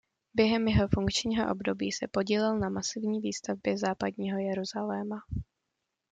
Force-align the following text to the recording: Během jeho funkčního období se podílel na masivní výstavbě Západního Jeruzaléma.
Během 0.33 0.67
jeho 0.67 0.87
funkčního 0.87 1.51
období 1.51 1.91
se 1.91 2.07
podílel 2.07 2.59
na 2.59 2.69
masivní 2.69 3.19
výstavbě 3.19 3.77
Západního 3.77 4.39
Jeruzaléma. 4.39 5.21